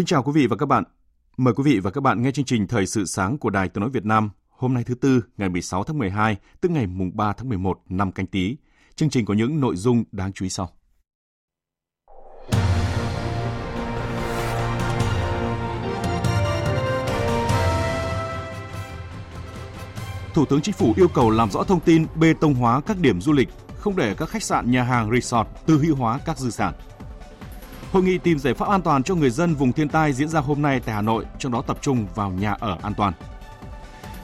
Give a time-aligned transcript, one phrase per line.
[0.00, 0.84] Kính chào quý vị và các bạn.
[1.36, 3.80] Mời quý vị và các bạn nghe chương trình Thời sự sáng của Đài Tiếng
[3.80, 7.32] nói Việt Nam hôm nay thứ tư, ngày 16 tháng 12, tức ngày mùng 3
[7.32, 8.56] tháng 11 năm canh tí.
[8.94, 10.68] Chương trình có những nội dung đáng chú ý sau.
[20.34, 23.20] Thủ tướng Chính phủ yêu cầu làm rõ thông tin bê tông hóa các điểm
[23.20, 23.48] du lịch,
[23.78, 26.74] không để các khách sạn, nhà hàng, resort tư hữu hóa các di sản.
[27.92, 30.40] Hội nghị tìm giải pháp an toàn cho người dân vùng thiên tai diễn ra
[30.40, 33.12] hôm nay tại Hà Nội, trong đó tập trung vào nhà ở an toàn.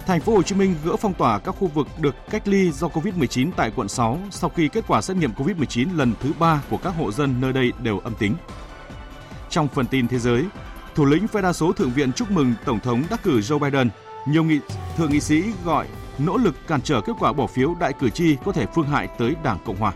[0.07, 2.87] Thành phố Hồ Chí Minh gỡ phong tỏa các khu vực được cách ly do
[2.87, 6.77] Covid-19 tại quận 6 sau khi kết quả xét nghiệm Covid-19 lần thứ 3 của
[6.77, 8.35] các hộ dân nơi đây đều âm tính.
[9.51, 10.45] Trong phần tin thế giới,
[10.95, 13.91] thủ lĩnh phe đa số thượng viện chúc mừng Tổng thống đắc cử Joe Biden.
[14.29, 14.59] Nhiều nghị
[14.97, 15.87] thượng nghị sĩ gọi
[16.19, 19.09] nỗ lực cản trở kết quả bỏ phiếu đại cử tri có thể phương hại
[19.19, 19.93] tới Đảng Cộng hòa.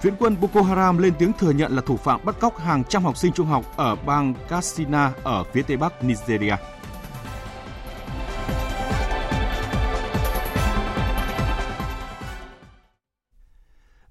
[0.00, 3.04] Phiến quân Boko Haram lên tiếng thừa nhận là thủ phạm bắt cóc hàng trăm
[3.04, 6.56] học sinh trung học ở bang Katsina ở phía tây bắc Nigeria.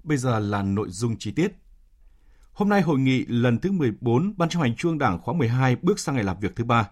[0.02, 1.52] Bây giờ là nội dung chi tiết.
[2.52, 5.76] Hôm nay hội nghị lần thứ 14 Ban chấp hành Trung ương Đảng khóa 12
[5.82, 6.88] bước sang ngày làm việc thứ ba.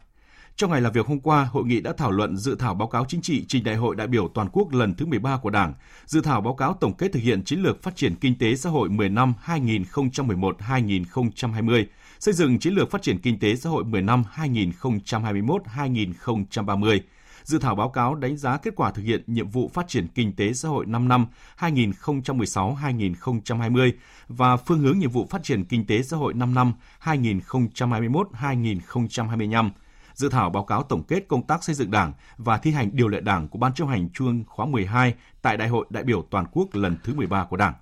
[0.56, 3.04] Trong ngày làm việc hôm qua, hội nghị đã thảo luận dự thảo báo cáo
[3.08, 5.74] chính trị trình Đại hội đại biểu toàn quốc lần thứ 13 của Đảng,
[6.06, 8.70] dự thảo báo cáo tổng kết thực hiện chiến lược phát triển kinh tế xã
[8.70, 11.84] hội 10 năm 2011-2020,
[12.18, 17.00] xây dựng chiến lược phát triển kinh tế xã hội 10 năm 2021-2030,
[17.44, 20.36] dự thảo báo cáo đánh giá kết quả thực hiện nhiệm vụ phát triển kinh
[20.36, 21.26] tế xã hội 5 năm
[21.58, 23.92] 2016-2020
[24.28, 26.72] và phương hướng nhiệm vụ phát triển kinh tế xã hội 5 năm
[27.04, 29.70] 2021-2025
[30.14, 33.08] dự thảo báo cáo tổng kết công tác xây dựng Đảng và thi hành điều
[33.08, 36.26] lệ Đảng của Ban chấp hành Trung ương khóa 12 tại Đại hội đại biểu
[36.30, 37.74] toàn quốc lần thứ 13 của Đảng.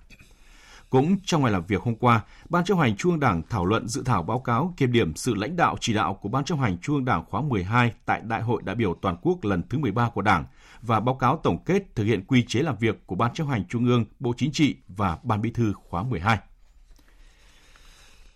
[0.89, 3.87] Cũng trong ngày làm việc hôm qua, Ban chấp hành Trung ương Đảng thảo luận
[3.87, 6.77] dự thảo báo cáo kiểm điểm sự lãnh đạo chỉ đạo của Ban chấp hành
[6.81, 10.09] Trung ương Đảng khóa 12 tại Đại hội đại biểu toàn quốc lần thứ 13
[10.09, 10.45] của Đảng
[10.81, 13.63] và báo cáo tổng kết thực hiện quy chế làm việc của Ban chấp hành
[13.69, 16.37] Trung ương, Bộ Chính trị và Ban Bí thư khóa 12.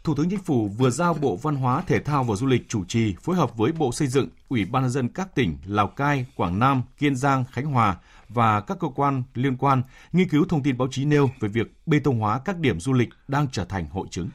[0.07, 2.85] Thủ tướng Chính phủ vừa giao Bộ Văn hóa, Thể thao và Du lịch chủ
[2.85, 6.25] trì phối hợp với Bộ Xây dựng, Ủy ban nhân dân các tỉnh Lào Cai,
[6.35, 7.97] Quảng Nam, Kiên Giang, Khánh Hòa
[8.29, 9.81] và các cơ quan liên quan
[10.12, 12.94] nghiên cứu thông tin báo chí nêu về việc bê tông hóa các điểm du
[12.94, 14.29] lịch đang trở thành hội chứng.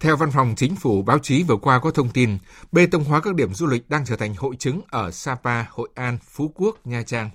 [0.00, 2.38] Theo Văn phòng Chính phủ, báo chí vừa qua có thông tin
[2.72, 5.88] bê tông hóa các điểm du lịch đang trở thành hội chứng ở Sapa, Hội
[5.94, 7.30] An, Phú Quốc, Nha Trang.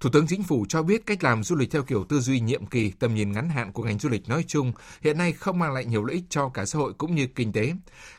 [0.00, 2.66] Thủ tướng Chính phủ cho biết cách làm du lịch theo kiểu tư duy nhiệm
[2.66, 5.72] kỳ, tầm nhìn ngắn hạn của ngành du lịch nói chung hiện nay không mang
[5.72, 7.72] lại nhiều lợi ích cho cả xã hội cũng như kinh tế.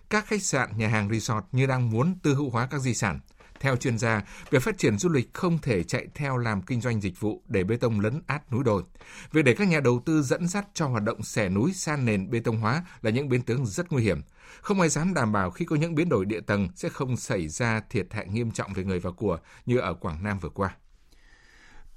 [0.09, 3.19] Các khách sạn, nhà hàng, resort như đang muốn tư hữu hóa các di sản.
[3.59, 7.01] Theo chuyên gia, việc phát triển du lịch không thể chạy theo làm kinh doanh
[7.01, 8.83] dịch vụ để bê tông lấn át núi đồi.
[9.31, 12.29] Việc để các nhà đầu tư dẫn dắt cho hoạt động xẻ núi san nền
[12.29, 14.21] bê tông hóa là những biến tướng rất nguy hiểm.
[14.61, 17.47] Không ai dám đảm bảo khi có những biến đổi địa tầng sẽ không xảy
[17.47, 20.75] ra thiệt hại nghiêm trọng về người và của như ở Quảng Nam vừa qua.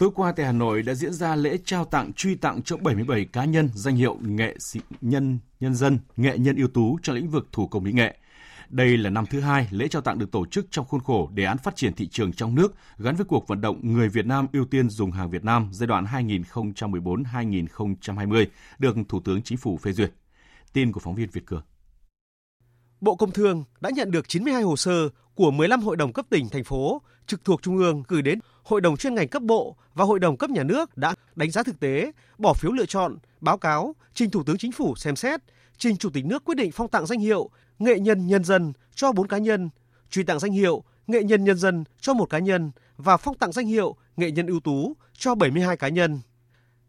[0.01, 3.25] Tối qua tại Hà Nội đã diễn ra lễ trao tặng truy tặng cho 77
[3.25, 7.29] cá nhân danh hiệu nghệ sĩ nhân nhân dân, nghệ nhân ưu tú trong lĩnh
[7.29, 8.19] vực thủ công mỹ nghệ.
[8.69, 11.45] Đây là năm thứ hai lễ trao tặng được tổ chức trong khuôn khổ đề
[11.45, 14.47] án phát triển thị trường trong nước gắn với cuộc vận động người Việt Nam
[14.53, 18.47] ưu tiên dùng hàng Việt Nam giai đoạn 2014-2020
[18.79, 20.13] được Thủ tướng Chính phủ phê duyệt.
[20.73, 21.63] Tin của phóng viên Việt Cường.
[23.01, 26.49] Bộ Công Thương đã nhận được 92 hồ sơ của 15 hội đồng cấp tỉnh,
[26.49, 28.39] thành phố trực thuộc Trung ương gửi đến
[28.71, 31.63] Hội đồng chuyên ngành cấp bộ và Hội đồng cấp nhà nước đã đánh giá
[31.63, 35.41] thực tế, bỏ phiếu lựa chọn, báo cáo, trình Thủ tướng Chính phủ xem xét,
[35.79, 39.13] trình Chủ tịch nước quyết định phong tặng danh hiệu nghệ nhân nhân dân cho
[39.13, 39.71] 4 cá nhân,
[40.11, 43.53] truy tặng danh hiệu nghệ nhân nhân dân cho một cá nhân và phong tặng
[43.53, 46.21] danh hiệu nghệ nhân ưu tú cho 72 cá nhân.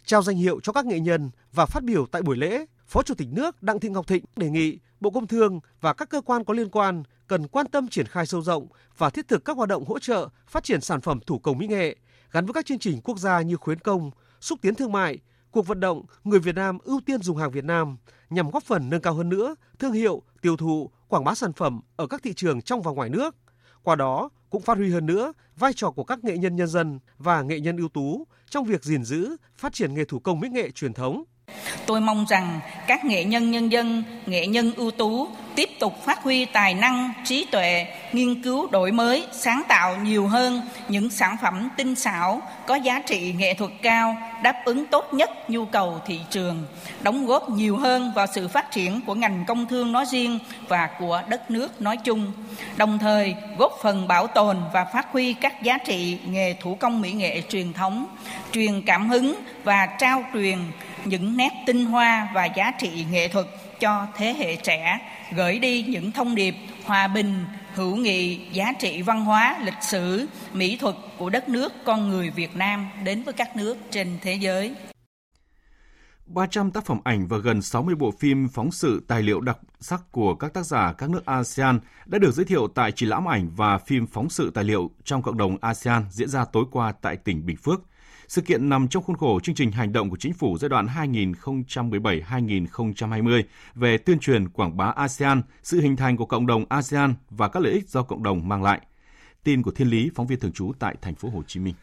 [0.06, 3.15] Trao danh hiệu cho các nghệ nhân và phát biểu tại buổi lễ, Phó Chủ
[3.15, 6.45] tịch nước Đặng Thị Ngọc Thịnh đề nghị Bộ Công Thương và các cơ quan
[6.45, 8.67] có liên quan cần quan tâm triển khai sâu rộng
[8.97, 11.67] và thiết thực các hoạt động hỗ trợ phát triển sản phẩm thủ công mỹ
[11.67, 11.95] nghệ
[12.31, 14.11] gắn với các chương trình quốc gia như khuyến công,
[14.41, 15.17] xúc tiến thương mại,
[15.51, 17.97] Cuộc vận động Người Việt Nam ưu tiên dùng hàng Việt Nam
[18.29, 21.81] nhằm góp phần nâng cao hơn nữa thương hiệu, tiêu thụ, quảng bá sản phẩm
[21.95, 23.35] ở các thị trường trong và ngoài nước.
[23.83, 26.99] Qua đó cũng phát huy hơn nữa vai trò của các nghệ nhân nhân dân
[27.17, 30.49] và nghệ nhân ưu tú trong việc gìn giữ, phát triển nghề thủ công mỹ
[30.49, 31.23] nghệ truyền thống.
[31.85, 36.23] Tôi mong rằng các nghệ nhân nhân dân, nghệ nhân ưu tú tiếp tục phát
[36.23, 41.35] huy tài năng, trí tuệ, nghiên cứu đổi mới, sáng tạo nhiều hơn những sản
[41.41, 46.01] phẩm tinh xảo, có giá trị nghệ thuật cao, đáp ứng tốt nhất nhu cầu
[46.05, 46.65] thị trường,
[47.01, 50.89] đóng góp nhiều hơn vào sự phát triển của ngành công thương nói riêng và
[50.99, 52.31] của đất nước nói chung,
[52.77, 57.01] đồng thời góp phần bảo tồn và phát huy các giá trị nghề thủ công
[57.01, 58.05] mỹ nghệ truyền thống,
[58.51, 60.57] truyền cảm hứng và trao truyền
[61.06, 63.45] những nét tinh hoa và giá trị nghệ thuật
[63.80, 65.00] cho thế hệ trẻ,
[65.36, 66.56] gửi đi những thông điệp
[66.86, 71.74] hòa bình, hữu nghị, giá trị văn hóa, lịch sử, mỹ thuật của đất nước
[71.86, 74.75] con người Việt Nam đến với các nước trên thế giới.
[76.25, 80.01] 300 tác phẩm ảnh và gần 60 bộ phim phóng sự tài liệu đặc sắc
[80.12, 83.50] của các tác giả các nước ASEAN đã được giới thiệu tại triển lãm ảnh
[83.56, 87.18] và phim phóng sự tài liệu trong cộng đồng ASEAN diễn ra tối qua tại
[87.18, 87.81] tỉnh Bình Phước.
[88.31, 90.88] Sự kiện nằm trong khuôn khổ chương trình hành động của chính phủ giai đoạn
[90.88, 93.44] 2017-2020
[93.75, 97.63] về tuyên truyền quảng bá ASEAN, sự hình thành của cộng đồng ASEAN và các
[97.63, 98.81] lợi ích do cộng đồng mang lại.
[99.44, 101.74] Tin của Thiên Lý, phóng viên thường trú tại thành phố Hồ Chí Minh.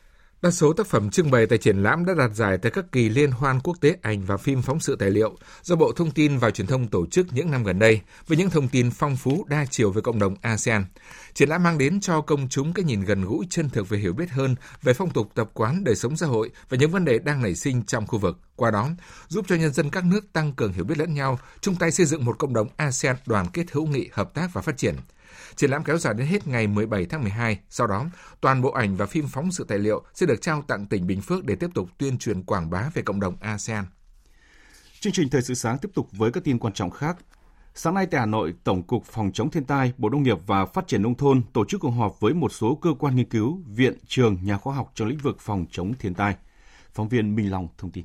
[0.43, 3.09] Đa số tác phẩm trưng bày tại triển lãm đã đạt giải tại các kỳ
[3.09, 6.39] liên hoan quốc tế ảnh và phim phóng sự tài liệu do Bộ Thông tin
[6.39, 9.45] và Truyền thông tổ chức những năm gần đây với những thông tin phong phú
[9.49, 10.85] đa chiều về cộng đồng ASEAN.
[11.35, 14.13] Triển lãm mang đến cho công chúng cái nhìn gần gũi chân thực về hiểu
[14.13, 17.19] biết hơn về phong tục tập quán đời sống xã hội và những vấn đề
[17.19, 18.39] đang nảy sinh trong khu vực.
[18.57, 18.91] Qua đó,
[19.29, 22.07] giúp cho nhân dân các nước tăng cường hiểu biết lẫn nhau, chung tay xây
[22.07, 24.95] dựng một cộng đồng ASEAN đoàn kết hữu nghị, hợp tác và phát triển.
[25.59, 27.59] Triển lãm kéo dài đến hết ngày 17 tháng 12.
[27.71, 28.07] Sau đó,
[28.41, 31.21] toàn bộ ảnh và phim phóng sự tài liệu sẽ được trao tặng tỉnh Bình
[31.21, 33.85] Phước để tiếp tục tuyên truyền quảng bá về cộng đồng ASEAN.
[35.01, 37.17] Chương trình Thời sự sáng tiếp tục với các tin quan trọng khác.
[37.75, 40.67] Sáng nay tại Hà Nội, Tổng cục Phòng chống thiên tai, Bộ Nông nghiệp và
[40.67, 43.63] Phát triển Nông thôn tổ chức cuộc họp với một số cơ quan nghiên cứu,
[43.67, 46.37] viện, trường, nhà khoa học trong lĩnh vực phòng chống thiên tai.
[46.93, 48.05] Phóng viên Minh Long thông tin.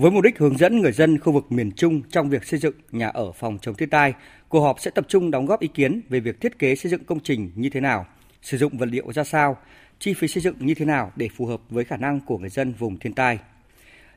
[0.00, 2.74] Với mục đích hướng dẫn người dân khu vực miền Trung trong việc xây dựng
[2.92, 4.14] nhà ở phòng chống thiên tai,
[4.48, 7.04] cuộc họp sẽ tập trung đóng góp ý kiến về việc thiết kế xây dựng
[7.04, 8.06] công trình như thế nào,
[8.42, 9.56] sử dụng vật liệu ra sao,
[9.98, 12.48] chi phí xây dựng như thế nào để phù hợp với khả năng của người
[12.48, 13.38] dân vùng thiên tai.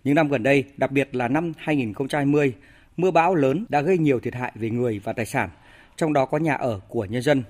[0.04, 2.54] Những năm gần đây, đặc biệt là năm 2020,
[2.98, 5.50] mưa bão lớn đã gây nhiều thiệt hại về người và tài sản,
[5.96, 7.44] trong đó có nhà ở của nhân dân.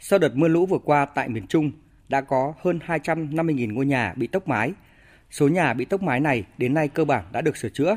[0.00, 1.72] Sau đợt mưa lũ vừa qua tại miền Trung,
[2.08, 4.72] đã có hơn 250.000 ngôi nhà bị tốc mái,
[5.32, 7.96] Số nhà bị tốc mái này đến nay cơ bản đã được sửa chữa.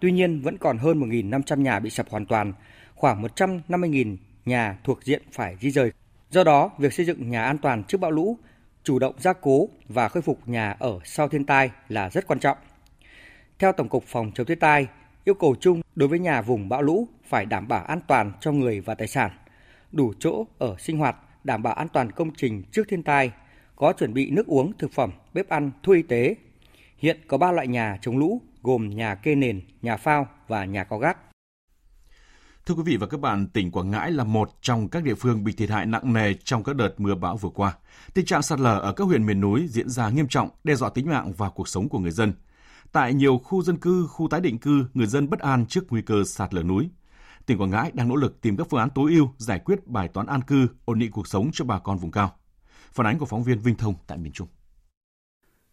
[0.00, 2.52] Tuy nhiên vẫn còn hơn 1.500 nhà bị sập hoàn toàn,
[2.94, 5.92] khoảng 150.000 nhà thuộc diện phải di rời.
[6.30, 8.38] Do đó, việc xây dựng nhà an toàn trước bão lũ,
[8.84, 12.38] chủ động gia cố và khôi phục nhà ở sau thiên tai là rất quan
[12.40, 12.58] trọng.
[13.58, 14.86] Theo Tổng cục Phòng chống thiên tai,
[15.24, 18.52] yêu cầu chung đối với nhà vùng bão lũ phải đảm bảo an toàn cho
[18.52, 19.30] người và tài sản,
[19.92, 23.32] đủ chỗ ở sinh hoạt, đảm bảo an toàn công trình trước thiên tai,
[23.76, 26.34] có chuẩn bị nước uống, thực phẩm, bếp ăn, thu y tế,
[26.98, 30.84] Hiện có 3 loại nhà chống lũ gồm nhà kê nền, nhà phao và nhà
[30.84, 31.18] có gác.
[32.66, 35.44] Thưa quý vị và các bạn, tỉnh Quảng Ngãi là một trong các địa phương
[35.44, 37.76] bị thiệt hại nặng nề trong các đợt mưa bão vừa qua.
[38.14, 40.90] Tình trạng sạt lở ở các huyện miền núi diễn ra nghiêm trọng, đe dọa
[40.90, 42.32] tính mạng và cuộc sống của người dân.
[42.92, 46.02] Tại nhiều khu dân cư, khu tái định cư, người dân bất an trước nguy
[46.02, 46.90] cơ sạt lở núi.
[47.46, 50.08] Tỉnh Quảng Ngãi đang nỗ lực tìm các phương án tối ưu giải quyết bài
[50.08, 52.32] toán an cư, ổn định cuộc sống cho bà con vùng cao.
[52.92, 54.48] Phản ánh của phóng viên Vinh Thông tại miền Trung.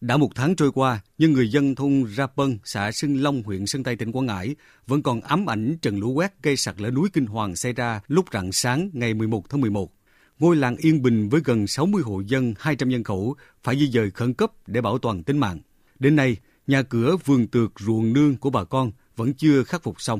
[0.03, 3.65] Đã một tháng trôi qua, nhưng người dân thôn Ra Pân, xã Sưng Long, huyện
[3.65, 4.55] Sơn Tây, tỉnh Quảng Ngãi
[4.87, 8.01] vẫn còn ám ảnh trận lũ quét gây sạt lở núi kinh hoàng xảy ra
[8.07, 9.91] lúc rạng sáng ngày 11 tháng 11.
[10.39, 14.11] Ngôi làng Yên Bình với gần 60 hộ dân, 200 nhân khẩu phải di dời
[14.11, 15.59] khẩn cấp để bảo toàn tính mạng.
[15.99, 20.01] Đến nay, nhà cửa, vườn tược, ruộng nương của bà con vẫn chưa khắc phục
[20.01, 20.19] xong.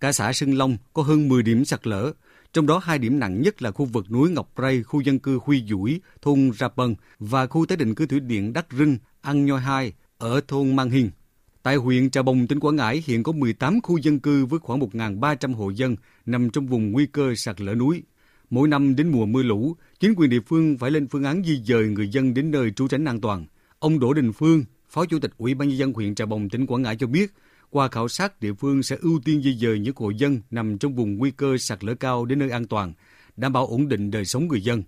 [0.00, 2.12] Cả xã Sưng Long có hơn 10 điểm sạt lở,
[2.52, 5.38] trong đó hai điểm nặng nhất là khu vực núi Ngọc Ray, khu dân cư
[5.42, 9.60] Huy Dũi, thôn Rapân và khu tái định cư thủy điện Đắc Rinh, Ăn Nhoi
[9.60, 11.10] 2 ở thôn Mang Hình.
[11.62, 14.80] Tại huyện Trà Bồng, tỉnh Quảng Ngãi hiện có 18 khu dân cư với khoảng
[14.80, 18.02] 1.300 hộ dân nằm trong vùng nguy cơ sạt lở núi.
[18.50, 21.62] Mỗi năm đến mùa mưa lũ, chính quyền địa phương phải lên phương án di
[21.64, 23.46] dời người dân đến nơi trú tránh an toàn.
[23.78, 26.66] Ông Đỗ Đình Phương, Phó Chủ tịch Ủy ban nhân dân huyện Trà Bồng, tỉnh
[26.66, 27.32] Quảng Ngãi cho biết,
[27.70, 30.94] qua khảo sát, địa phương sẽ ưu tiên di dời những hộ dân nằm trong
[30.94, 32.92] vùng nguy cơ sạt lở cao đến nơi an toàn,
[33.36, 34.82] đảm bảo ổn định đời sống người dân.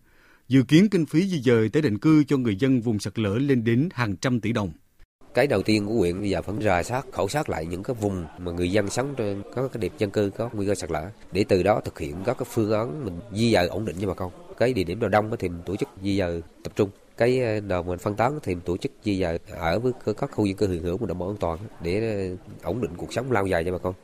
[0.49, 3.39] Dự kiến kinh phí di dời tới định cư cho người dân vùng sạt lở
[3.39, 4.73] lên đến hàng trăm tỷ đồng.
[5.35, 7.97] Cái đầu tiên của huyện bây giờ phải rà soát, khảo sát lại những cái
[8.01, 10.91] vùng mà người dân sống trên có cái điểm dân cư có nguy cơ sạt
[10.91, 13.97] lở để từ đó thực hiện các cái phương án mình di dời ổn định
[14.01, 14.33] cho bà con.
[14.59, 17.61] Cái địa điểm nào đông thì mình tổ chức di dời tập trung cái ờ,
[17.61, 20.69] đợt mình phân tán thì tổ chức di dời ở với các khu dân cư
[20.69, 23.65] hiện hữu mà đảm bảo an toàn để ờ, ổn định cuộc sống lâu dài
[23.65, 23.95] cho bà con.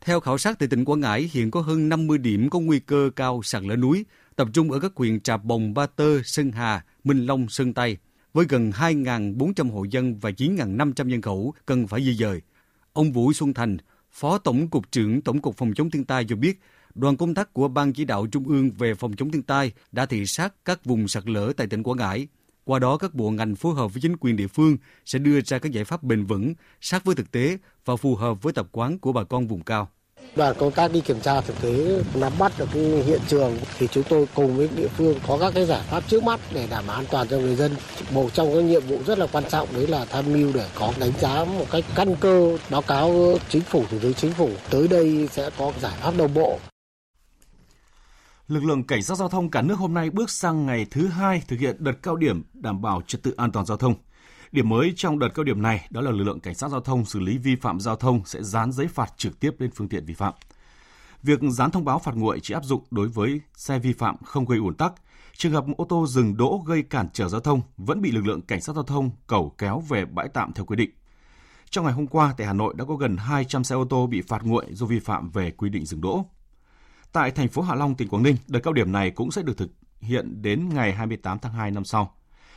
[0.00, 3.10] Theo khảo sát tại tỉnh Quảng Ngãi, hiện có hơn 50 điểm có nguy cơ
[3.16, 4.04] cao sạt lở núi,
[4.36, 7.96] tập trung ở các huyện Trà Bồng, Ba Tơ, Sơn Hà, Minh Long, Sơn Tây,
[8.32, 12.40] với gần 2.400 hộ dân và 9.500 nhân khẩu cần phải di dời.
[12.92, 13.76] Ông Vũ Xuân Thành,
[14.12, 16.60] Phó Tổng cục trưởng Tổng cục Phòng chống thiên tai cho biết,
[16.94, 20.06] đoàn công tác của Ban chỉ đạo Trung ương về phòng chống thiên tai đã
[20.06, 22.26] thị sát các vùng sạt lở tại tỉnh Quảng Ngãi.
[22.64, 25.58] Qua đó, các bộ ngành phối hợp với chính quyền địa phương sẽ đưa ra
[25.58, 28.98] các giải pháp bền vững, sát với thực tế và phù hợp với tập quán
[28.98, 29.88] của bà con vùng cao.
[30.36, 33.88] Đoàn công tác đi kiểm tra thực tế nắm bắt được cái hiện trường thì
[33.88, 36.84] chúng tôi cùng với địa phương có các cái giải pháp trước mắt để đảm
[36.86, 37.76] bảo an toàn cho người dân.
[38.10, 40.92] Một trong các nhiệm vụ rất là quan trọng đấy là tham mưu để có
[41.00, 44.88] đánh giá một cách căn cơ báo cáo chính phủ thủ tướng chính phủ tới
[44.88, 46.58] đây sẽ có giải pháp đồng bộ.
[48.52, 51.42] Lực lượng cảnh sát giao thông cả nước hôm nay bước sang ngày thứ hai
[51.48, 53.94] thực hiện đợt cao điểm đảm bảo trật tự an toàn giao thông.
[54.52, 57.04] Điểm mới trong đợt cao điểm này đó là lực lượng cảnh sát giao thông
[57.04, 60.04] xử lý vi phạm giao thông sẽ dán giấy phạt trực tiếp lên phương tiện
[60.04, 60.34] vi phạm.
[61.22, 64.44] Việc dán thông báo phạt nguội chỉ áp dụng đối với xe vi phạm không
[64.44, 64.92] gây ủn tắc.
[65.36, 68.42] Trường hợp ô tô dừng đỗ gây cản trở giao thông vẫn bị lực lượng
[68.42, 70.90] cảnh sát giao thông cẩu kéo về bãi tạm theo quy định.
[71.70, 74.22] Trong ngày hôm qua, tại Hà Nội đã có gần 200 xe ô tô bị
[74.22, 76.24] phạt nguội do vi phạm về quy định dừng đỗ.
[77.12, 79.56] Tại thành phố Hạ Long, tỉnh Quảng Ninh, đợt cao điểm này cũng sẽ được
[79.56, 82.14] thực hiện đến ngày 28 tháng 2 năm sau.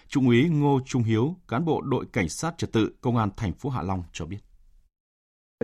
[0.08, 3.54] Trung úy Ngô Trung Hiếu, cán bộ đội cảnh sát trật tự công an thành
[3.54, 4.38] phố Hạ Long cho biết.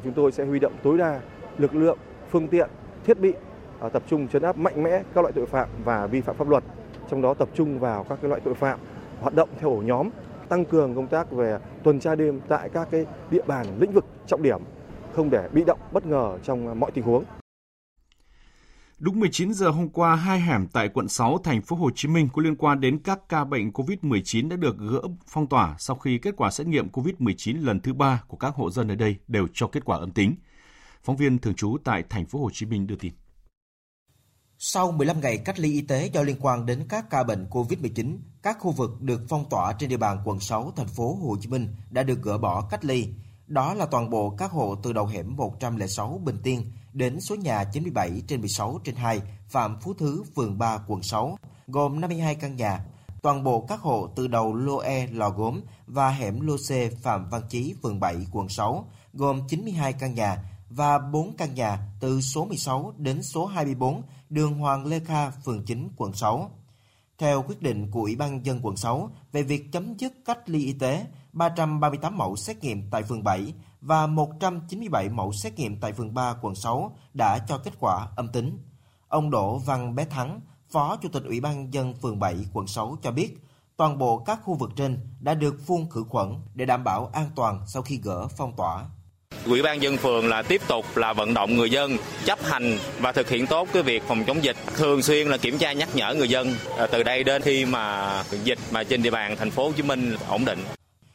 [0.04, 1.22] Chúng tôi sẽ huy động tối đa
[1.58, 1.98] lực lượng,
[2.30, 2.70] phương tiện,
[3.04, 3.34] thiết bị
[3.82, 6.48] à, tập trung chấn áp mạnh mẽ các loại tội phạm và vi phạm pháp
[6.50, 6.64] luật,
[7.12, 8.80] trong đó tập trung vào các cái loại tội phạm
[9.22, 10.10] hoạt động theo ổ nhóm,
[10.50, 14.06] tăng cường công tác về tuần tra đêm tại các cái địa bàn lĩnh vực
[14.28, 14.62] trọng điểm,
[15.14, 17.24] không để bị động bất ngờ trong mọi tình huống.
[19.02, 22.30] Đúng 19 giờ hôm qua, hai hẻm tại quận 6 thành phố Hồ Chí Minh
[22.34, 26.18] có liên quan đến các ca bệnh COVID-19 đã được gỡ phong tỏa sau khi
[26.18, 29.48] kết quả xét nghiệm COVID-19 lần thứ ba của các hộ dân ở đây đều
[29.54, 30.36] cho kết quả âm tính.
[31.04, 33.14] Phóng viên thường trú tại thành phố Hồ Chí Minh đưa tin.
[34.58, 38.18] Sau 15 ngày cách ly y tế do liên quan đến các ca bệnh COVID-19,
[38.42, 41.50] các khu vực được phong tỏa trên địa bàn quận 6 thành phố Hồ Chí
[41.50, 43.08] Minh đã được gỡ bỏ cách ly.
[43.48, 47.64] Đó là toàn bộ các hộ từ đầu hẻm 106 Bình Tiên đến số nhà
[47.64, 52.56] 97 trên 16 trên 2 Phạm Phú Thứ, phường 3, quận 6, gồm 52 căn
[52.56, 52.86] nhà.
[53.22, 57.30] Toàn bộ các hộ từ đầu lô E Lò Gốm và hẻm lô C Phạm
[57.30, 60.38] Văn Chí, phường 7, quận 6, gồm 92 căn nhà
[60.70, 65.66] và 4 căn nhà từ số 16 đến số 24 đường Hoàng Lê Kha, phường
[65.66, 66.52] 9, quận 6.
[67.18, 70.66] Theo quyết định của Ủy ban dân quận 6 về việc chấm dứt cách ly
[70.66, 75.94] y tế, 338 mẫu xét nghiệm tại phường 7 và 197 mẫu xét nghiệm tại
[75.94, 78.58] phường 3 quận 6 đã cho kết quả âm tính.
[79.08, 82.98] Ông Đỗ Văn Bé Thắng, Phó Chủ tịch Ủy ban dân phường 7 quận 6
[83.04, 83.38] cho biết,
[83.78, 87.30] toàn bộ các khu vực trên đã được phun khử khuẩn để đảm bảo an
[87.36, 88.86] toàn sau khi gỡ phong tỏa.
[89.46, 93.12] Ủy ban dân phường là tiếp tục là vận động người dân chấp hành và
[93.12, 96.14] thực hiện tốt cái việc phòng chống dịch, thường xuyên là kiểm tra nhắc nhở
[96.18, 99.66] người dân à, từ đây đến khi mà dịch mà trên địa bàn thành phố
[99.66, 100.60] Hồ Chí Minh ổn định.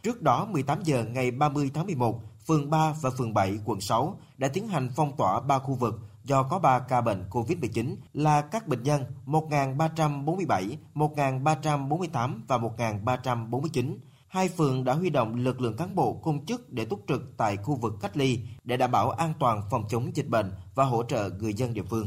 [0.03, 4.21] Trước đó 18 giờ ngày 30 tháng 11, phường 3 và phường 7 quận 6
[4.39, 8.41] đã tiến hành phong tỏa 3 khu vực do có 3 ca bệnh COVID-19 là
[8.41, 13.97] các bệnh nhân 1.347, 1.348 và 1.349.
[14.29, 17.57] Hai phường đã huy động lực lượng cán bộ công chức để túc trực tại
[17.57, 21.03] khu vực cách ly để đảm bảo an toàn phòng chống dịch bệnh và hỗ
[21.03, 22.07] trợ người dân địa phương.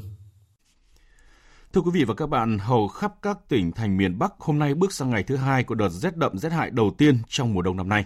[1.74, 4.74] Thưa quý vị và các bạn, hầu khắp các tỉnh thành miền Bắc hôm nay
[4.74, 7.62] bước sang ngày thứ hai của đợt rét đậm rét hại đầu tiên trong mùa
[7.62, 8.06] đông năm nay.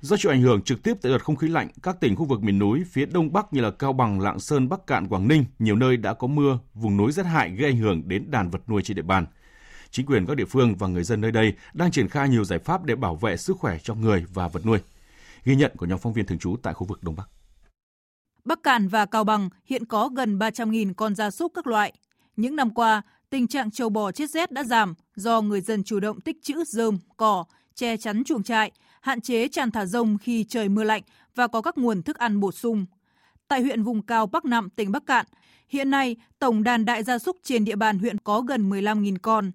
[0.00, 2.42] Do chịu ảnh hưởng trực tiếp từ đợt không khí lạnh, các tỉnh khu vực
[2.42, 5.44] miền núi phía đông bắc như là Cao Bằng, Lạng Sơn, Bắc Cạn, Quảng Ninh,
[5.58, 8.68] nhiều nơi đã có mưa, vùng núi rét hại gây ảnh hưởng đến đàn vật
[8.68, 9.26] nuôi trên địa bàn.
[9.90, 12.58] Chính quyền các địa phương và người dân nơi đây đang triển khai nhiều giải
[12.58, 14.78] pháp để bảo vệ sức khỏe cho người và vật nuôi.
[15.44, 17.28] Ghi nhận của nhóm phóng viên thường trú tại khu vực Đông Bắc.
[18.44, 21.92] Bắc Cạn và Cao Bằng hiện có gần 300.000 con gia súc các loại.
[22.36, 26.00] Những năm qua, tình trạng trâu bò chết rét đã giảm do người dân chủ
[26.00, 30.44] động tích trữ rơm, cỏ, che chắn chuồng trại, hạn chế tràn thả rông khi
[30.44, 31.02] trời mưa lạnh
[31.34, 32.86] và có các nguồn thức ăn bổ sung.
[33.48, 35.26] Tại huyện vùng cao Bắc Nạm, tỉnh Bắc Cạn,
[35.68, 39.50] hiện nay tổng đàn đại gia súc trên địa bàn huyện có gần 15.000 con.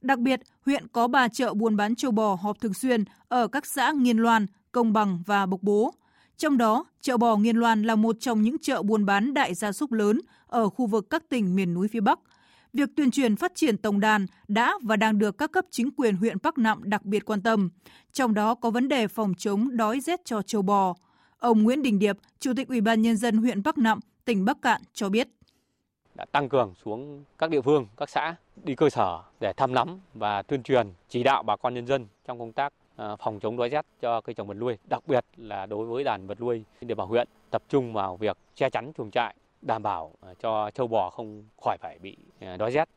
[0.00, 3.66] Đặc biệt, huyện có 3 chợ buôn bán châu bò họp thường xuyên ở các
[3.66, 5.94] xã Nghiên Loan, Công Bằng và Bộc Bố.
[6.36, 9.72] Trong đó, chợ bò Nghiên Loan là một trong những chợ buôn bán đại gia
[9.72, 12.18] súc lớn ở khu vực các tỉnh miền núi phía Bắc.
[12.72, 16.16] Việc tuyên truyền phát triển tổng đàn đã và đang được các cấp chính quyền
[16.16, 17.70] huyện Bắc Nạm đặc biệt quan tâm,
[18.12, 20.94] trong đó có vấn đề phòng chống đói rét cho châu bò.
[21.38, 24.62] Ông Nguyễn Đình Điệp, Chủ tịch Ủy ban Nhân dân huyện Bắc Nạm, tỉnh Bắc
[24.62, 25.28] Cạn cho biết
[26.18, 28.34] đã tăng cường xuống các địa phương, các xã
[28.64, 32.06] đi cơ sở để thăm nắm và tuyên truyền chỉ đạo bà con nhân dân
[32.26, 35.24] trong công tác ờ, phòng chống đói rét cho cây trồng vật nuôi, đặc biệt
[35.36, 38.70] là đối với đàn vật nuôi trên địa bàn huyện tập trung vào việc che
[38.70, 42.72] chắn chuồng trại đảm bảo ờ, cho châu bò không khỏi phải bị ờ, đói
[42.72, 42.88] rét.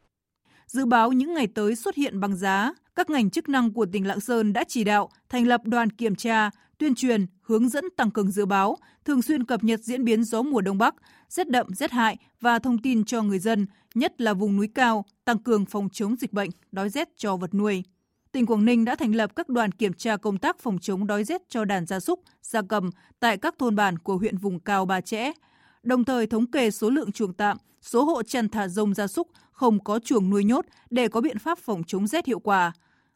[0.68, 4.08] Dự báo những ngày tới xuất hiện băng giá, các ngành chức năng của tỉnh
[4.08, 8.12] Lạng Sơn đã chỉ đạo thành lập đoàn kiểm tra, tuyên truyền, hướng dẫn tăng
[8.12, 10.96] cường dự báo, thường xuyên cập nhật diễn biến gió mùa đông bắc,
[11.30, 15.06] rét đậm, rét hại và thông tin cho người dân, nhất là vùng núi cao,
[15.26, 17.84] tăng cường phòng chống dịch bệnh, đói rét cho vật nuôi.
[18.32, 21.24] Tỉnh Quảng Ninh đã thành lập các đoàn kiểm tra công tác phòng chống đói
[21.24, 22.90] rét cho đàn gia súc, gia cầm
[23.20, 25.32] tại các thôn bản của huyện vùng cao Ba Chẽ,
[25.84, 29.28] đồng thời thống kê số lượng chuồng tạm, số hộ chăn thả rông gia súc
[29.52, 32.72] không có chuồng nuôi nhốt để có biện pháp phòng chống rét hiệu quả.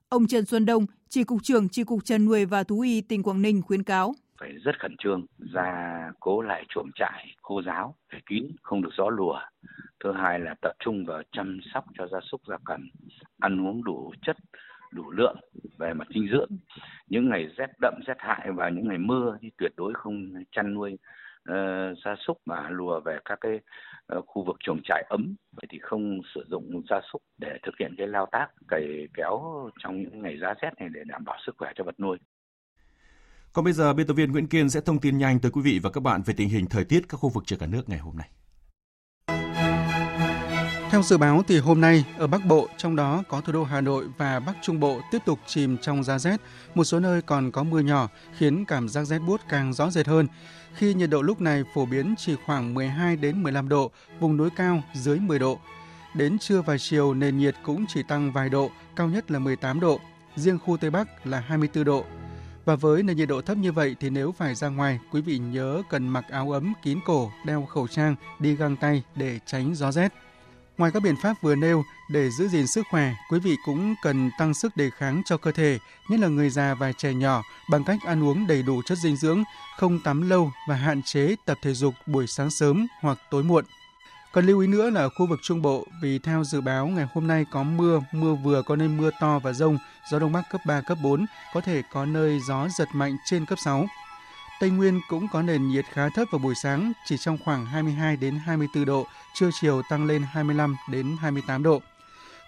[0.09, 3.23] Ông Trần Xuân Đông, Chỉ cục trưởng Chỉ cục chăn nuôi và thú y tỉnh
[3.23, 4.13] Quảng Ninh khuyến cáo.
[4.39, 8.89] Phải rất khẩn trương ra cố lại chuồng trại khô giáo phải kín không được
[8.97, 9.39] gió lùa.
[10.03, 12.89] Thứ hai là tập trung vào chăm sóc cho gia súc gia cầm
[13.39, 14.37] ăn uống đủ chất
[14.91, 15.35] đủ lượng
[15.77, 16.49] về mặt dinh dưỡng.
[17.09, 20.73] Những ngày rét đậm rét hại và những ngày mưa thì tuyệt đối không chăn
[20.73, 20.97] nuôi
[22.05, 23.59] gia súc mà lùa về các cái
[24.17, 27.75] uh, khu vực chuồng trại ấm vậy thì không sử dụng gia súc để thực
[27.79, 31.37] hiện cái lao tác cày kéo trong những ngày giá rét này để đảm bảo
[31.45, 32.17] sức khỏe cho vật nuôi
[33.55, 35.79] còn bây giờ, biên tập viên Nguyễn Kiên sẽ thông tin nhanh tới quý vị
[35.83, 37.99] và các bạn về tình hình thời tiết các khu vực trên cả nước ngày
[37.99, 38.29] hôm nay.
[40.91, 43.81] Theo dự báo thì hôm nay ở Bắc Bộ, trong đó có thủ đô Hà
[43.81, 46.41] Nội và Bắc Trung Bộ tiếp tục chìm trong giá rét,
[46.75, 50.07] một số nơi còn có mưa nhỏ khiến cảm giác rét buốt càng rõ rệt
[50.07, 50.27] hơn.
[50.77, 54.49] Khi nhiệt độ lúc này phổ biến chỉ khoảng 12 đến 15 độ, vùng núi
[54.55, 55.59] cao dưới 10 độ.
[56.13, 59.79] Đến trưa và chiều nền nhiệt cũng chỉ tăng vài độ, cao nhất là 18
[59.79, 59.99] độ,
[60.35, 62.05] riêng khu Tây Bắc là 24 độ.
[62.65, 65.37] Và với nền nhiệt độ thấp như vậy thì nếu phải ra ngoài, quý vị
[65.37, 69.75] nhớ cần mặc áo ấm kín cổ, đeo khẩu trang, đi găng tay để tránh
[69.75, 70.13] gió rét.
[70.77, 74.31] Ngoài các biện pháp vừa nêu, để giữ gìn sức khỏe, quý vị cũng cần
[74.37, 75.79] tăng sức đề kháng cho cơ thể,
[76.09, 79.15] nhất là người già và trẻ nhỏ, bằng cách ăn uống đầy đủ chất dinh
[79.15, 79.43] dưỡng,
[79.77, 83.65] không tắm lâu và hạn chế tập thể dục buổi sáng sớm hoặc tối muộn.
[84.33, 87.07] Cần lưu ý nữa là ở khu vực Trung Bộ, vì theo dự báo ngày
[87.13, 89.77] hôm nay có mưa, mưa vừa có nơi mưa to và rông,
[90.11, 93.45] gió Đông Bắc cấp 3, cấp 4, có thể có nơi gió giật mạnh trên
[93.45, 93.87] cấp 6.
[94.59, 98.17] Tây Nguyên cũng có nền nhiệt khá thấp vào buổi sáng, chỉ trong khoảng 22
[98.17, 101.81] đến 24 độ, trưa chiều tăng lên 25 đến 28 độ.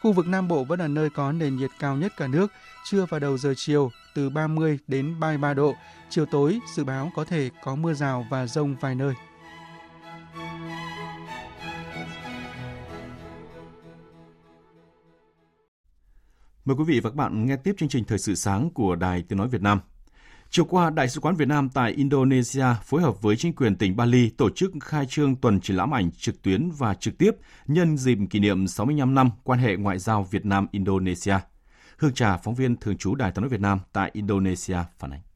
[0.01, 2.51] Khu vực Nam Bộ vẫn là nơi có nền nhiệt cao nhất cả nước,
[2.85, 5.75] trưa và đầu giờ chiều từ 30 đến 33 độ,
[6.09, 9.13] chiều tối dự báo có thể có mưa rào và rông vài nơi.
[16.65, 19.23] Mời quý vị và các bạn nghe tiếp chương trình Thời sự sáng của Đài
[19.23, 19.79] Tiếng Nói Việt Nam.
[20.49, 23.95] Chiều qua, Đại sứ quán Việt Nam tại Indonesia phối hợp với chính quyền tỉnh
[23.95, 27.31] Bali tổ chức khai trương tuần triển lãm ảnh trực tuyến và trực tiếp
[27.67, 31.35] nhân dịp kỷ niệm 65 năm quan hệ ngoại giao Việt Nam-Indonesia.
[31.97, 35.26] Hương Trà, phóng viên thường trú Đài Tiếng Nói Việt Nam tại Indonesia phản ánh.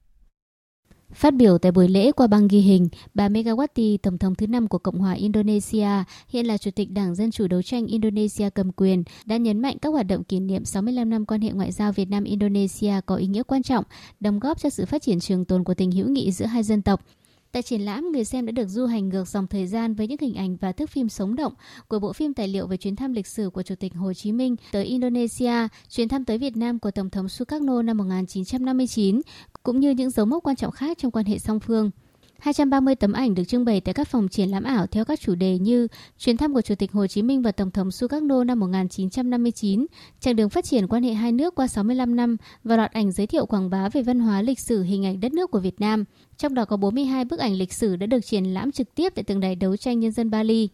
[1.14, 4.68] Phát biểu tại buổi lễ qua băng ghi hình, bà Megawati, Tổng thống thứ năm
[4.68, 5.88] của Cộng hòa Indonesia,
[6.28, 9.78] hiện là Chủ tịch Đảng Dân Chủ Đấu tranh Indonesia cầm quyền, đã nhấn mạnh
[9.82, 13.28] các hoạt động kỷ niệm 65 năm quan hệ ngoại giao Việt Nam-Indonesia có ý
[13.28, 13.84] nghĩa quan trọng,
[14.20, 16.82] đóng góp cho sự phát triển trường tồn của tình hữu nghị giữa hai dân
[16.82, 17.02] tộc.
[17.52, 20.18] Tại triển lãm, người xem đã được du hành ngược dòng thời gian với những
[20.22, 21.54] hình ảnh và thước phim sống động
[21.88, 24.32] của bộ phim tài liệu về chuyến thăm lịch sử của Chủ tịch Hồ Chí
[24.32, 29.22] Minh tới Indonesia, chuyến thăm tới Việt Nam của Tổng thống Sukarno năm 1959,
[29.64, 31.92] cũng như những dấu mốc quan trọng khác trong quan hệ song phương.
[32.42, 35.36] 230 tấm ảnh được trưng bày tại các phòng triển lãm ảo theo các chủ
[35.36, 38.60] đề như chuyến thăm của Chủ tịch Hồ Chí Minh và Tổng thống Sukarno năm
[38.60, 39.86] 1959,
[40.20, 43.28] chặng đường phát triển quan hệ hai nước qua 65 năm và loạt ảnh giới
[43.28, 46.06] thiệu quảng bá về văn hóa lịch sử hình ảnh đất nước của Việt Nam.
[46.38, 49.24] Trong đó có 42 bức ảnh lịch sử đã được triển lãm trực tiếp tại
[49.24, 50.70] tượng đài đấu tranh nhân dân Bali.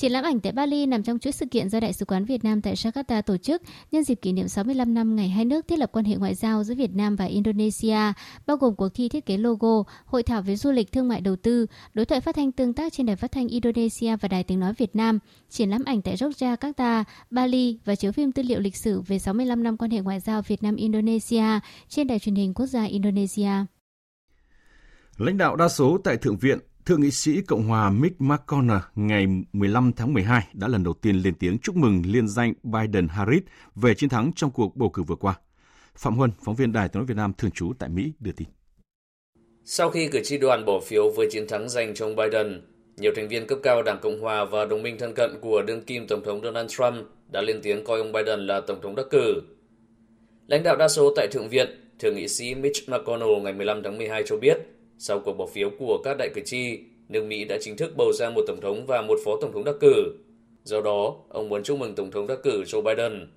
[0.00, 2.44] Triển lãm ảnh tại Bali nằm trong chuỗi sự kiện do Đại sứ quán Việt
[2.44, 5.78] Nam tại Jakarta tổ chức nhân dịp kỷ niệm 65 năm ngày hai nước thiết
[5.78, 7.98] lập quan hệ ngoại giao giữa Việt Nam và Indonesia,
[8.46, 11.36] bao gồm cuộc thi thiết kế logo, hội thảo về du lịch thương mại đầu
[11.36, 14.60] tư, đối thoại phát thanh tương tác trên đài phát thanh Indonesia và đài tiếng
[14.60, 15.18] nói Việt Nam,
[15.50, 19.62] triển lãm ảnh tại Yogyakarta, Bali và chiếu phim tư liệu lịch sử về 65
[19.62, 23.50] năm quan hệ ngoại giao Việt Nam Indonesia trên đài truyền hình quốc gia Indonesia.
[25.16, 26.58] Lãnh đạo đa số tại Thượng viện
[26.90, 31.16] Thượng nghị sĩ Cộng hòa Mitch McConnell ngày 15 tháng 12 đã lần đầu tiên
[31.16, 33.40] lên tiếng chúc mừng liên danh Biden-Harris
[33.74, 35.34] về chiến thắng trong cuộc bầu cử vừa qua.
[35.96, 38.48] Phạm Huân, phóng viên Đài tiếng nói Việt Nam thường trú tại Mỹ đưa tin.
[39.64, 42.62] Sau khi cử tri đoàn bỏ phiếu với chiến thắng dành cho ông Biden,
[42.96, 45.84] nhiều thành viên cấp cao Đảng Cộng hòa và đồng minh thân cận của đương
[45.84, 49.06] kim Tổng thống Donald Trump đã lên tiếng coi ông Biden là Tổng thống đắc
[49.10, 49.34] cử.
[50.46, 53.98] Lãnh đạo đa số tại Thượng viện, Thượng nghị sĩ Mitch McConnell ngày 15 tháng
[53.98, 54.58] 12 cho biết
[55.02, 58.12] sau cuộc bỏ phiếu của các đại cử tri, nước Mỹ đã chính thức bầu
[58.12, 60.14] ra một tổng thống và một phó tổng thống đắc cử.
[60.64, 63.28] Do đó, ông muốn chúc mừng Tổng thống đắc cử Joe Biden.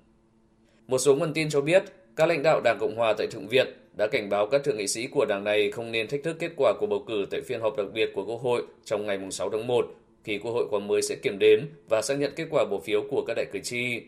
[0.86, 1.82] Một số nguồn tin cho biết,
[2.16, 4.86] các lãnh đạo Đảng Cộng hòa tại Thượng viện đã cảnh báo các thượng nghị
[4.86, 7.60] sĩ của đảng này không nên thách thức kết quả của bầu cử tại phiên
[7.60, 9.86] họp đặc biệt của Quốc hội trong ngày 6 tháng 1,
[10.24, 13.04] khi Quốc hội khóa mới sẽ kiểm đếm và xác nhận kết quả bỏ phiếu
[13.10, 14.00] của các đại cử tri.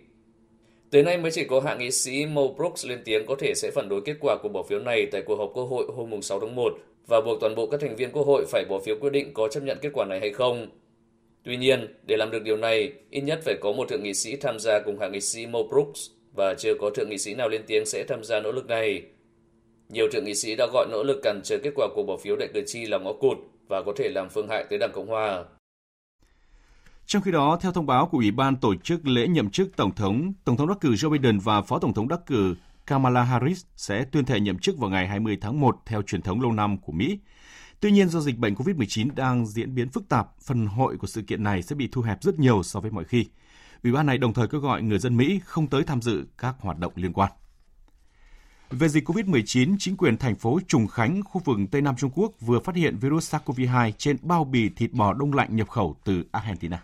[0.90, 3.70] Tới nay mới chỉ có hạ nghị sĩ Mo Brooks lên tiếng có thể sẽ
[3.74, 6.40] phản đối kết quả của bỏ phiếu này tại cuộc họp Quốc hội hôm 6
[6.40, 6.72] tháng 1
[7.06, 9.48] và buộc toàn bộ các thành viên Quốc hội phải bỏ phiếu quyết định có
[9.48, 10.68] chấp nhận kết quả này hay không.
[11.42, 14.36] Tuy nhiên, để làm được điều này, ít nhất phải có một thượng nghị sĩ
[14.36, 16.00] tham gia cùng hạ nghị sĩ Mo Brooks
[16.32, 19.02] và chưa có thượng nghị sĩ nào lên tiếng sẽ tham gia nỗ lực này.
[19.88, 22.36] Nhiều thượng nghị sĩ đã gọi nỗ lực cản trở kết quả cuộc bỏ phiếu
[22.36, 23.38] đại cử tri là ngõ cụt
[23.68, 25.44] và có thể làm phương hại tới Đảng Cộng Hòa.
[27.06, 29.94] Trong khi đó, theo thông báo của Ủy ban tổ chức lễ nhậm chức Tổng
[29.94, 32.54] thống, Tổng thống đắc cử Joe Biden và Phó Tổng thống đắc cử
[32.86, 36.40] Kamala Harris sẽ tuyên thệ nhậm chức vào ngày 20 tháng 1 theo truyền thống
[36.40, 37.18] lâu năm của Mỹ.
[37.80, 41.22] Tuy nhiên, do dịch bệnh COVID-19 đang diễn biến phức tạp, phần hội của sự
[41.22, 43.26] kiện này sẽ bị thu hẹp rất nhiều so với mọi khi.
[43.82, 46.54] Ủy ban này đồng thời kêu gọi người dân Mỹ không tới tham dự các
[46.58, 47.32] hoạt động liên quan.
[48.70, 52.32] Về dịch COVID-19, chính quyền thành phố Trùng Khánh, khu vực Tây Nam Trung Quốc
[52.40, 56.24] vừa phát hiện virus SARS-CoV-2 trên bao bì thịt bò đông lạnh nhập khẩu từ
[56.32, 56.82] Argentina.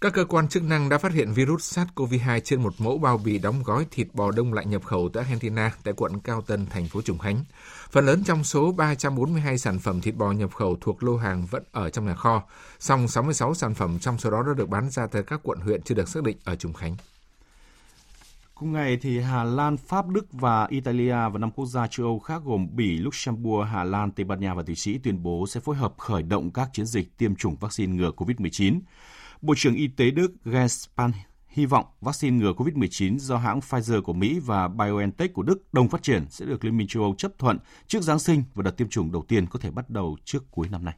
[0.00, 3.38] Các cơ quan chức năng đã phát hiện virus SARS-CoV-2 trên một mẫu bao bì
[3.38, 6.86] đóng gói thịt bò đông lạnh nhập khẩu từ Argentina tại quận Cao Tân, thành
[6.86, 7.44] phố Trùng Khánh.
[7.90, 11.62] Phần lớn trong số 342 sản phẩm thịt bò nhập khẩu thuộc lô hàng vẫn
[11.72, 12.42] ở trong nhà kho,
[12.78, 15.82] song 66 sản phẩm trong số đó đã được bán ra tới các quận huyện
[15.82, 16.96] chưa được xác định ở Trùng Khánh.
[18.54, 22.18] Cùng ngày thì Hà Lan, Pháp, Đức và Italia và năm quốc gia châu Âu
[22.18, 25.60] khác gồm Bỉ, Luxembourg, Hà Lan, Tây Ban Nha và Thụy Sĩ tuyên bố sẽ
[25.60, 28.80] phối hợp khởi động các chiến dịch tiêm chủng vaccine ngừa COVID-19.
[29.42, 31.12] Bộ trưởng Y tế Đức Jens Spahn
[31.48, 35.88] hy vọng vaccine ngừa COVID-19 do hãng Pfizer của Mỹ và BioNTech của Đức đồng
[35.88, 38.70] phát triển sẽ được Liên minh châu Âu chấp thuận trước Giáng sinh và đợt
[38.70, 40.94] tiêm chủng đầu tiên có thể bắt đầu trước cuối năm nay.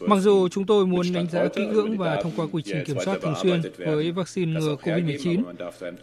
[0.00, 2.96] Mặc dù chúng tôi muốn đánh giá kỹ lưỡng và thông qua quy trình kiểm
[3.04, 5.42] soát thường xuyên với vaccine ngừa COVID-19,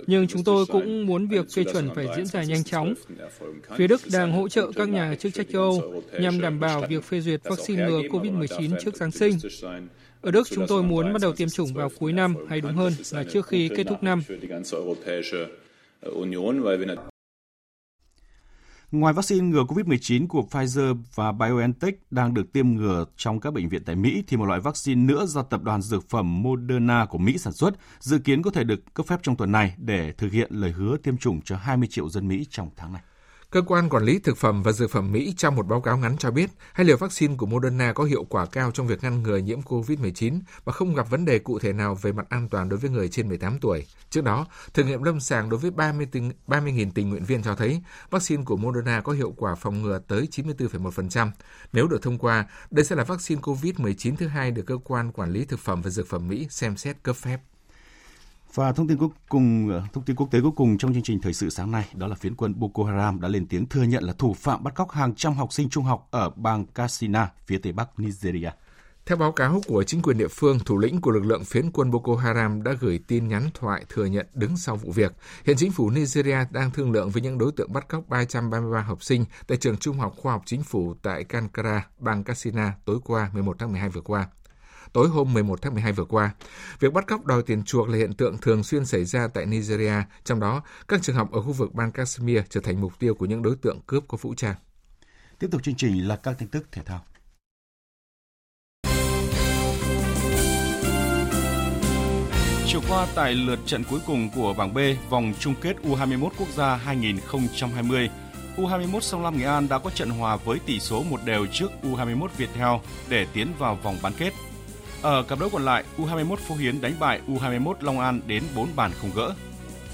[0.08, 2.94] nhưng chúng tôi cũng muốn việc phê chuẩn phải diễn ra nhanh chóng.
[3.76, 7.04] Phía Đức đang hỗ trợ các nhà chức trách châu Âu nhằm đảm bảo việc
[7.04, 9.38] phê duyệt vaccine ngừa COVID-19 trước Giáng sinh.
[10.22, 12.94] Ở Đức, chúng tôi muốn bắt đầu tiêm chủng vào cuối năm, hay đúng hơn
[13.12, 14.24] là trước khi kết thúc năm.
[18.94, 23.70] Ngoài vaccine ngừa COVID-19 của Pfizer và BioNTech đang được tiêm ngừa trong các bệnh
[23.70, 27.18] viện tại Mỹ, thì một loại vaccine nữa do tập đoàn dược phẩm Moderna của
[27.18, 30.32] Mỹ sản xuất dự kiến có thể được cấp phép trong tuần này để thực
[30.32, 33.02] hiện lời hứa tiêm chủng cho 20 triệu dân Mỹ trong tháng này.
[33.54, 36.18] Cơ quan quản lý thực phẩm và dược phẩm Mỹ trong một báo cáo ngắn
[36.18, 39.38] cho biết hai liều vaccine của Moderna có hiệu quả cao trong việc ngăn ngừa
[39.38, 42.80] nhiễm COVID-19 và không gặp vấn đề cụ thể nào về mặt an toàn đối
[42.80, 43.86] với người trên 18 tuổi.
[44.10, 47.56] Trước đó, thử nghiệm lâm sàng đối với 30 tình, 30.000 tình nguyện viên cho
[47.56, 51.30] thấy vaccine của Moderna có hiệu quả phòng ngừa tới 94,1%.
[51.74, 55.32] Nếu được thông qua, đây sẽ là vaccine COVID-19 thứ hai được cơ quan quản
[55.32, 57.40] lý thực phẩm và dược phẩm Mỹ xem xét cấp phép.
[58.56, 61.34] Và thông tin cuối cùng, thông tin quốc tế cuối cùng trong chương trình thời
[61.34, 64.14] sự sáng nay đó là phiến quân Boko Haram đã lên tiếng thừa nhận là
[64.14, 67.72] thủ phạm bắt cóc hàng trăm học sinh trung học ở bang Katsina, phía tây
[67.72, 68.50] bắc Nigeria.
[69.06, 71.92] Theo báo cáo của chính quyền địa phương, thủ lĩnh của lực lượng phiến quân
[71.92, 75.14] Boko Haram đã gửi tin nhắn thoại thừa nhận đứng sau vụ việc.
[75.46, 79.04] Hiện chính phủ Nigeria đang thương lượng với những đối tượng bắt cóc 333 học
[79.04, 83.30] sinh tại trường trung học khoa học chính phủ tại Kankara, bang Katsina tối qua
[83.34, 84.28] 11 tháng 12 vừa qua
[84.94, 86.32] tối hôm 11 tháng 12 vừa qua.
[86.80, 89.94] Việc bắt cóc đòi tiền chuộc là hiện tượng thường xuyên xảy ra tại Nigeria,
[90.24, 93.26] trong đó các trường học ở khu vực bang Kashmir trở thành mục tiêu của
[93.26, 94.56] những đối tượng cướp có vũ trang.
[95.40, 97.06] Tiếp tục chương trình là các tin tức thể thao.
[102.68, 104.78] Chiều qua tại lượt trận cuối cùng của bảng B
[105.10, 108.10] vòng chung kết U21 quốc gia 2020,
[108.58, 111.72] U21 Sông Lam Nghệ An đã có trận hòa với tỷ số một đều trước
[111.84, 112.76] U21 Viettel
[113.10, 114.34] để tiến vào vòng bán kết.
[115.04, 118.68] Ở cặp đấu còn lại, U21 Phú Hiến đánh bại U21 Long An đến 4
[118.76, 119.34] bàn không gỡ.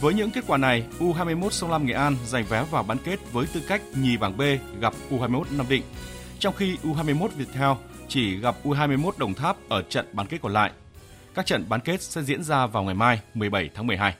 [0.01, 3.19] Với những kết quả này, U21 Sông Lam Nghệ An giành vé vào bán kết
[3.31, 4.41] với tư cách nhì bảng B
[4.79, 5.83] gặp U21 Nam Định,
[6.39, 7.71] trong khi U21 Viettel
[8.07, 10.71] chỉ gặp U21 Đồng Tháp ở trận bán kết còn lại.
[11.33, 14.15] Các trận bán kết sẽ diễn ra vào ngày mai 17 tháng 12.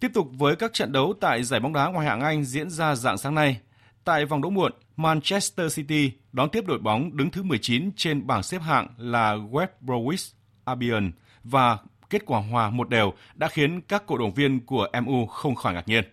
[0.00, 2.94] Tiếp tục với các trận đấu tại giải bóng đá ngoại hạng Anh diễn ra
[2.94, 3.60] dạng sáng nay.
[4.04, 8.42] Tại vòng đấu muộn, Manchester City đón tiếp đội bóng đứng thứ 19 trên bảng
[8.42, 10.32] xếp hạng là West Bromwich
[10.64, 11.12] Albion
[11.44, 11.78] và
[12.10, 15.74] kết quả hòa một đều đã khiến các cổ động viên của MU không khỏi
[15.74, 16.04] ngạc nhiên.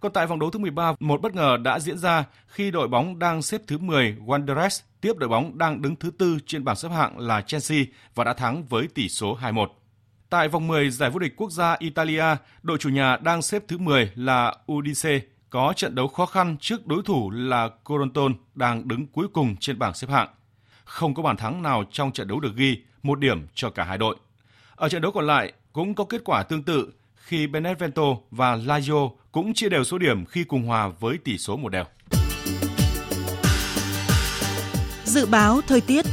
[0.00, 3.18] Còn tại vòng đấu thứ 13, một bất ngờ đã diễn ra khi đội bóng
[3.18, 6.88] đang xếp thứ 10 Wanderers tiếp đội bóng đang đứng thứ tư trên bảng xếp
[6.88, 9.66] hạng là Chelsea và đã thắng với tỷ số 2-1.
[10.30, 12.24] Tại vòng 10 giải vô địch quốc gia Italia,
[12.62, 15.20] đội chủ nhà đang xếp thứ 10 là Udinese
[15.54, 19.78] có trận đấu khó khăn trước đối thủ là Coronton đang đứng cuối cùng trên
[19.78, 20.28] bảng xếp hạng.
[20.84, 23.98] Không có bàn thắng nào trong trận đấu được ghi, một điểm cho cả hai
[23.98, 24.16] đội.
[24.76, 29.10] Ở trận đấu còn lại cũng có kết quả tương tự khi Benevento và Lazio
[29.32, 31.84] cũng chia đều số điểm khi cùng hòa với tỷ số một đều.
[35.04, 36.04] Dự báo thời tiết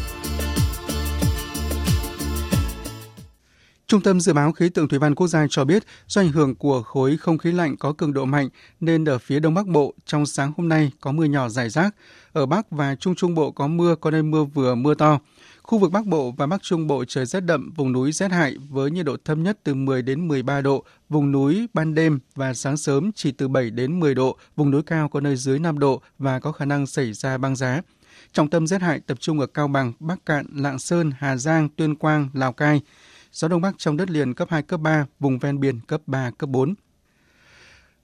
[3.92, 6.56] Trung tâm Dự báo Khí tượng Thủy văn Quốc gia cho biết do ảnh hưởng
[6.56, 8.50] của khối không khí lạnh có cường độ mạnh
[8.80, 11.96] nên ở phía Đông Bắc Bộ trong sáng hôm nay có mưa nhỏ rải rác.
[12.34, 15.20] Ở Bắc và Trung Trung Bộ có mưa, có nơi mưa vừa mưa to.
[15.64, 18.56] Khu vực Bắc Bộ và Bắc Trung Bộ trời rét đậm, vùng núi rét hại
[18.70, 22.54] với nhiệt độ thấp nhất từ 10 đến 13 độ, vùng núi ban đêm và
[22.54, 25.80] sáng sớm chỉ từ 7 đến 10 độ, vùng núi cao có nơi dưới 5
[25.80, 27.82] độ và có khả năng xảy ra băng giá.
[28.34, 31.70] Trọng tâm rét hại tập trung ở Cao Bằng, Bắc Cạn, Lạng Sơn, Hà Giang,
[31.70, 32.82] Tuyên Quang, Lào Cai.
[33.32, 36.32] Gió Đông Bắc trong đất liền cấp 2, cấp 3, vùng ven biển cấp 3,
[36.38, 36.76] cấp 4.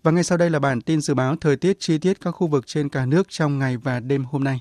[0.03, 2.47] Và ngay sau đây là bản tin dự báo thời tiết chi tiết các khu
[2.47, 4.59] vực trên cả nước trong ngày và đêm hôm nay.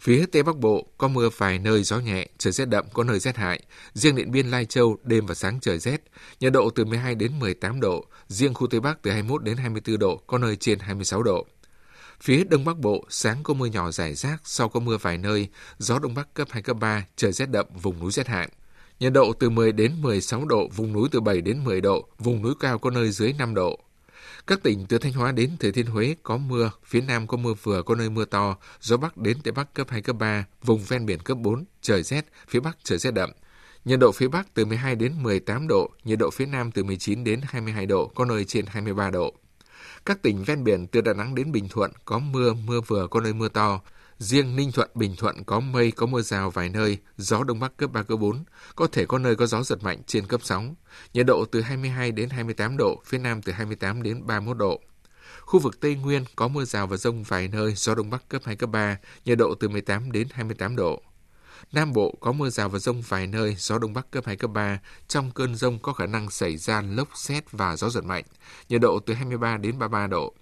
[0.00, 3.18] Phía Tây Bắc Bộ có mưa vài nơi gió nhẹ, trời rét đậm có nơi
[3.18, 3.60] rét hại.
[3.94, 6.02] Riêng Điện Biên Lai Châu đêm và sáng trời rét,
[6.40, 9.98] nhiệt độ từ 12 đến 18 độ, riêng khu Tây Bắc từ 21 đến 24
[9.98, 11.46] độ, có nơi trên 26 độ.
[12.20, 15.48] Phía Đông Bắc Bộ sáng có mưa nhỏ rải rác, sau có mưa vài nơi,
[15.78, 18.48] gió Đông Bắc cấp 2 cấp 3, trời rét đậm, vùng núi rét hại.
[19.00, 22.42] Nhiệt độ từ 10 đến 16 độ, vùng núi từ 7 đến 10 độ, vùng
[22.42, 23.78] núi cao có nơi dưới 5 độ.
[24.46, 27.54] Các tỉnh từ Thanh Hóa đến Thừa Thiên Huế có mưa, phía Nam có mưa
[27.62, 30.84] vừa, có nơi mưa to, gió Bắc đến Tây Bắc cấp 2, cấp 3, vùng
[30.88, 33.30] ven biển cấp 4, trời rét, phía Bắc trời rét đậm.
[33.84, 37.24] Nhiệt độ phía Bắc từ 12 đến 18 độ, nhiệt độ phía Nam từ 19
[37.24, 39.34] đến 22 độ, có nơi trên 23 độ.
[40.06, 43.20] Các tỉnh ven biển từ Đà Nẵng đến Bình Thuận có mưa, mưa vừa, có
[43.20, 43.80] nơi mưa to.
[44.20, 47.76] Riêng Ninh Thuận, Bình Thuận có mây, có mưa rào vài nơi, gió Đông Bắc
[47.76, 48.44] cấp 3, cấp 4.
[48.76, 50.62] Có thể có nơi có gió giật mạnh trên cấp 6.
[51.14, 54.80] Nhiệt độ từ 22 đến 28 độ, phía Nam từ 28 đến 31 độ.
[55.40, 58.42] Khu vực Tây Nguyên có mưa rào và rông vài nơi, gió Đông Bắc cấp
[58.44, 61.02] 2, cấp 3, nhiệt độ từ 18 đến 28 độ.
[61.72, 64.50] Nam Bộ có mưa rào và rông vài nơi, gió Đông Bắc cấp 2, cấp
[64.50, 64.78] 3.
[65.08, 68.24] Trong cơn rông có khả năng xảy ra lốc xét và gió giật mạnh,
[68.68, 70.34] nhiệt độ từ 23 đến 33 độ.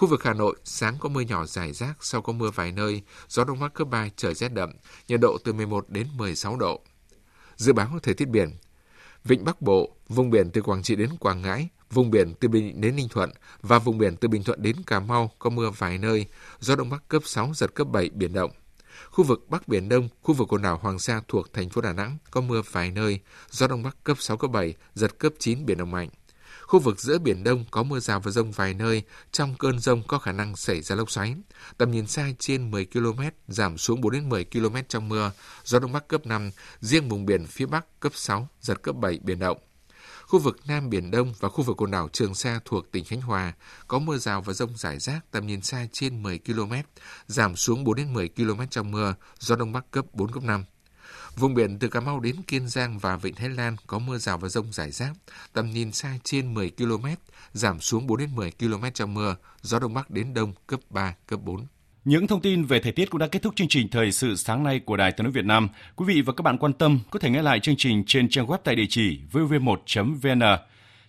[0.00, 3.02] Khu vực Hà Nội, sáng có mưa nhỏ rải rác, sau có mưa vài nơi,
[3.28, 4.72] gió Đông Bắc cấp 3, trời rét đậm,
[5.08, 6.80] nhiệt độ từ 11 đến 16 độ.
[7.56, 8.50] Dự báo thời tiết biển
[9.24, 12.66] Vịnh Bắc Bộ, vùng biển từ Quảng Trị đến Quảng Ngãi, vùng biển từ Bình
[12.66, 13.30] Định đến Ninh Thuận
[13.62, 16.26] và vùng biển từ Bình Thuận đến Cà Mau có mưa vài nơi,
[16.60, 18.50] gió Đông Bắc cấp 6, giật cấp 7, biển động.
[19.10, 21.92] Khu vực Bắc Biển Đông, khu vực quần đảo Hoàng Sa thuộc thành phố Đà
[21.92, 25.66] Nẵng có mưa vài nơi, gió Đông Bắc cấp 6, cấp 7, giật cấp 9,
[25.66, 26.08] biển động mạnh.
[26.70, 29.02] Khu vực giữa Biển Đông có mưa rào và rông vài nơi,
[29.32, 31.34] trong cơn rông có khả năng xảy ra lốc xoáy.
[31.78, 35.32] Tầm nhìn xa trên 10 km, giảm xuống 4 đến 10 km trong mưa,
[35.64, 39.18] gió Đông Bắc cấp 5, riêng vùng biển phía Bắc cấp 6, giật cấp 7,
[39.22, 39.58] biển động.
[40.26, 43.20] Khu vực Nam Biển Đông và khu vực quần đảo Trường Sa thuộc tỉnh Khánh
[43.20, 43.52] Hòa
[43.88, 46.72] có mưa rào và rông rải rác tầm nhìn xa trên 10 km,
[47.26, 50.64] giảm xuống 4 đến 10 km trong mưa, gió Đông Bắc cấp 4, cấp 5.
[51.40, 54.38] Vùng biển từ Cà Mau đến Kiên Giang và Vịnh Thái Lan có mưa rào
[54.38, 55.12] và rông rải rác,
[55.52, 57.06] tầm nhìn xa trên 10 km,
[57.52, 61.14] giảm xuống 4 đến 10 km trong mưa, gió Đông Bắc đến Đông cấp 3,
[61.26, 61.66] cấp 4.
[62.04, 64.64] Những thông tin về thời tiết cũng đã kết thúc chương trình thời sự sáng
[64.64, 65.68] nay của Đài Tiếng nói Việt Nam.
[65.96, 68.46] Quý vị và các bạn quan tâm có thể nghe lại chương trình trên trang
[68.46, 70.42] web tại địa chỉ vv1.vn.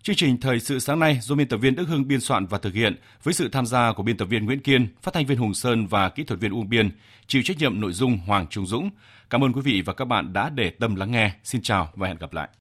[0.03, 2.57] Chương trình thời sự sáng nay do biên tập viên Đức Hưng biên soạn và
[2.57, 5.37] thực hiện với sự tham gia của biên tập viên Nguyễn Kiên, phát thanh viên
[5.37, 6.89] Hùng Sơn và kỹ thuật viên Uông Biên,
[7.27, 8.89] chịu trách nhiệm nội dung Hoàng Trung Dũng.
[9.31, 11.31] Cảm ơn quý vị và các bạn đã để tâm lắng nghe.
[11.43, 12.49] Xin chào và hẹn gặp lại.